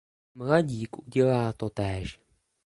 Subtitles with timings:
[0.35, 2.19] Mladík udělá totéž.